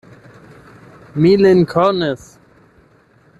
[1.21, 2.25] Mi lin konis.